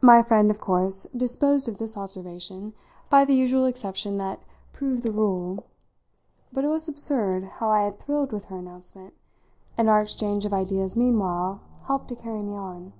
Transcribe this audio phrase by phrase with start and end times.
[0.00, 2.72] My friend of course disposed of this observation
[3.10, 4.38] by the usual exception that
[4.72, 5.64] "proved the rule";
[6.52, 9.12] but it was absurd how I had thrilled with her announcement,
[9.76, 12.92] and our exchange of ideas meanwhile helped to carry me on.